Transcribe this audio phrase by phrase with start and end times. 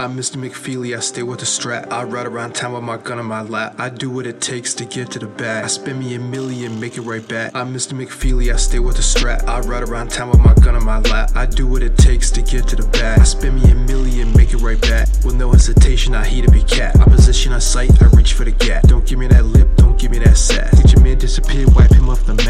[0.00, 0.36] I'm Mr.
[0.36, 1.92] McFeely, I stay with the strap.
[1.92, 3.74] I ride around town with my gun in my lap.
[3.78, 5.62] I do what it takes to get to the bag.
[5.64, 7.54] I spend me a million, make it right back.
[7.54, 7.92] I'm Mr.
[7.92, 9.46] McFeely, I stay with the strap.
[9.46, 11.32] I ride around town with my gun in my lap.
[11.34, 13.20] I do what it takes to get to the bag.
[13.20, 15.06] I spend me a million, make it right back.
[15.22, 16.98] With no hesitation, I heat to be cat.
[16.98, 18.84] I position on sight, I reach for the gap.
[18.84, 20.80] Don't give me that lip, don't give me that sass.
[20.80, 22.49] Did your man disappear, wipe him off the mat.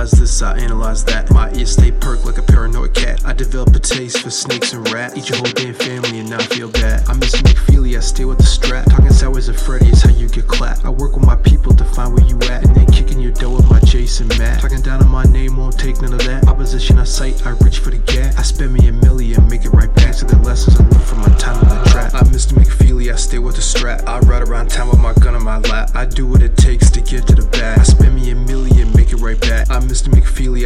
[0.00, 1.30] I analyze this, I analyze that.
[1.30, 3.22] My ears stay perked like a paranoid cat.
[3.26, 5.14] I develop a taste for snakes and rats.
[5.14, 7.06] Eat your whole damn family and not feel bad.
[7.06, 7.34] I miss.
[7.34, 8.86] McFeely, I stay with the strap.
[8.86, 10.86] Talking sours and Freddy is how you get clapped.
[10.86, 12.64] I work with my people to find where you at.
[12.64, 14.62] And then kicking your dough with my Jason Matt.
[14.62, 16.48] Talking down on my name, won't take none of that.
[16.48, 18.38] Opposition I sight, I reach for the gap.
[18.38, 21.20] I spend me a million, make it right back to the lessons I learned from
[21.20, 22.14] my time in the trap.
[22.14, 22.54] I'm Mr.
[22.54, 24.08] McFeely, I stay with the strap.
[24.08, 25.90] I ride around town with my gun in my lap.
[25.94, 27.80] I do what it takes to get to the bag.
[27.80, 28.59] I spend me a million,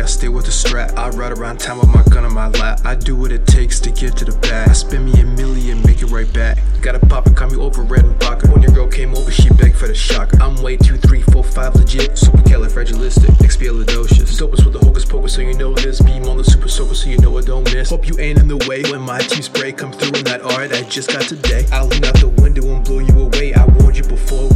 [0.01, 0.99] I stay with the strap.
[0.99, 2.81] I ride around town with my gun in my lap.
[2.85, 4.69] I do what it takes to get to the bag.
[4.69, 6.59] I spend me a million, make it right back.
[6.81, 8.49] Gotta pop it, call me over red and vodka.
[8.51, 10.31] When your girl came over, she begged for the shock.
[10.41, 12.13] I'm way two, three, four, five legit.
[12.13, 14.35] Supercalifragilistic, expialidocious.
[14.41, 16.01] Dopest with the hocus pocus, so you know this.
[16.01, 17.91] Beam on the super soaker, so you know I don't miss.
[17.91, 20.73] Hope you ain't in the way when my team spray come through in that art
[20.73, 21.67] I just got today.
[21.73, 23.55] I'll lean out the window and blow you away.
[23.55, 24.49] I warned you before,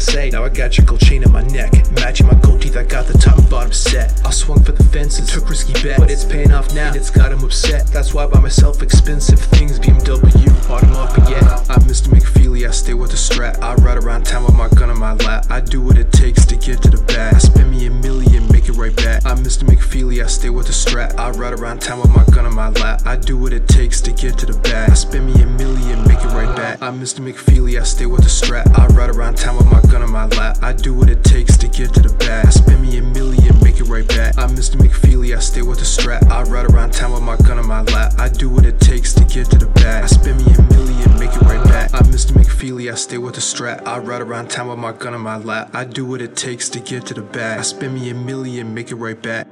[0.00, 0.30] say?
[0.30, 2.76] Now I got your gold chain in my neck, matching my gold teeth.
[2.76, 4.20] I got the top and bottom set.
[4.26, 6.88] I swung for the fence and took risky bets, but it's paying off now.
[6.88, 7.86] And it's got him upset.
[7.88, 9.78] That's why I buy myself expensive things.
[9.78, 11.44] BMW, bought him off again.
[11.44, 12.08] I'm Mr.
[12.08, 13.58] McFeely, I stay with the strap.
[13.62, 15.46] I ride around town with my gun in my lap.
[15.50, 17.34] I do what it takes to get to the bag.
[17.34, 17.86] I spend me
[21.30, 23.02] I ride around town with my gun in my lap.
[23.06, 24.90] I do what it takes to get to the bag.
[24.90, 26.82] I spend me a million, make it right back.
[26.82, 27.20] I'm Mr.
[27.20, 28.66] McFeely, I stay with the strap.
[28.76, 30.58] I ride around town with my gun in my lap.
[30.60, 32.46] I do what it takes to get to the bag.
[32.46, 34.38] I spend me a million, make it right back.
[34.38, 34.74] I'm Mr.
[34.74, 36.24] McFeely, I stay with the strap.
[36.24, 38.14] I ride around town with my gun in my lap.
[38.18, 40.02] I do what it takes to get to the bag.
[40.02, 41.94] I spend me a million, make it right back.
[41.94, 42.32] I'm Mr.
[42.32, 43.86] McFeely, I stay with the strap.
[43.86, 45.70] I ride around town with my gun in my lap.
[45.74, 47.60] I do what it takes to get to the bag.
[47.60, 49.46] I spend me a million, make it right back.